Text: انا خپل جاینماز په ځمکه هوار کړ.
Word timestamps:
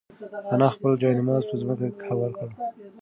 انا 0.53 0.67
خپل 0.75 0.91
جاینماز 1.01 1.43
په 1.49 1.55
ځمکه 1.61 1.85
هوار 2.09 2.31
کړ. 2.37 2.49